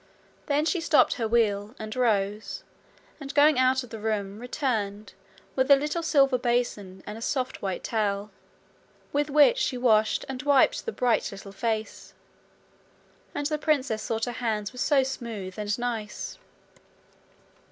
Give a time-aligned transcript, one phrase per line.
[0.47, 2.63] Then she stopped her wheel, and rose,
[3.19, 5.13] and, going out of the room, returned
[5.55, 8.31] with a little silver basin and a soft white towel,
[9.13, 12.15] with which she washed and wiped the bright little face.
[13.35, 16.39] And the princess thought her hands were so smooth and nice!